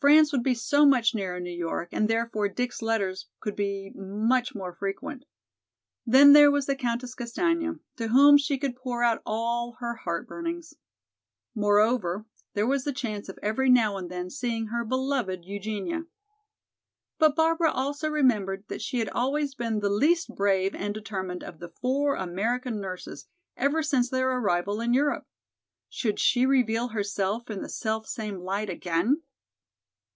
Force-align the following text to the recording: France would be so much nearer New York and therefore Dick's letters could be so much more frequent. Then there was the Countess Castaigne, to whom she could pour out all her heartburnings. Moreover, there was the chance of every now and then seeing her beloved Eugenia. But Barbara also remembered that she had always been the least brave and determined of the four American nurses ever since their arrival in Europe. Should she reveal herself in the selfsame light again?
France 0.00 0.30
would 0.30 0.44
be 0.44 0.54
so 0.54 0.86
much 0.86 1.12
nearer 1.12 1.40
New 1.40 1.50
York 1.52 1.88
and 1.90 2.06
therefore 2.08 2.48
Dick's 2.48 2.80
letters 2.82 3.26
could 3.40 3.56
be 3.56 3.90
so 3.96 4.00
much 4.00 4.54
more 4.54 4.72
frequent. 4.72 5.24
Then 6.06 6.34
there 6.34 6.52
was 6.52 6.66
the 6.66 6.76
Countess 6.76 7.16
Castaigne, 7.16 7.80
to 7.96 8.06
whom 8.06 8.38
she 8.38 8.58
could 8.58 8.76
pour 8.76 9.02
out 9.02 9.20
all 9.26 9.72
her 9.80 9.94
heartburnings. 10.04 10.74
Moreover, 11.52 12.26
there 12.54 12.64
was 12.66 12.84
the 12.84 12.92
chance 12.92 13.28
of 13.28 13.40
every 13.42 13.68
now 13.68 13.96
and 13.96 14.08
then 14.08 14.30
seeing 14.30 14.68
her 14.68 14.84
beloved 14.84 15.44
Eugenia. 15.44 16.04
But 17.18 17.34
Barbara 17.34 17.72
also 17.72 18.08
remembered 18.08 18.66
that 18.68 18.80
she 18.80 19.00
had 19.00 19.08
always 19.08 19.56
been 19.56 19.80
the 19.80 19.90
least 19.90 20.32
brave 20.32 20.76
and 20.76 20.94
determined 20.94 21.42
of 21.42 21.58
the 21.58 21.70
four 21.70 22.14
American 22.14 22.80
nurses 22.80 23.26
ever 23.56 23.82
since 23.82 24.08
their 24.08 24.30
arrival 24.30 24.80
in 24.80 24.94
Europe. 24.94 25.26
Should 25.88 26.20
she 26.20 26.46
reveal 26.46 26.86
herself 26.90 27.50
in 27.50 27.62
the 27.62 27.68
selfsame 27.68 28.36
light 28.36 28.70
again? 28.70 29.22